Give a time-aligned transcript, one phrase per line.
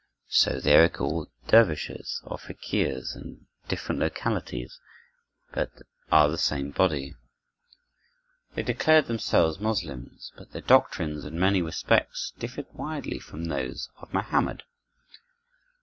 [0.31, 4.79] So they are called dervishes or fakirs in different localities,
[5.51, 5.69] but
[6.11, 7.13] are the same body.
[8.55, 14.11] They declared themselves Moslems, but their doctrines, in many respects, differed widely from those of
[14.11, 14.63] Mohammed.